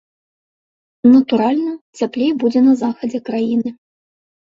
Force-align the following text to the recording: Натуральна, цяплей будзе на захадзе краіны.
Натуральна, 1.15 1.71
цяплей 2.01 2.35
будзе 2.43 2.67
на 2.71 2.77
захадзе 2.83 3.19
краіны. 3.33 3.69